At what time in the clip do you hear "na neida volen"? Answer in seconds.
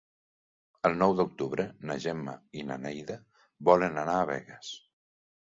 2.71-4.03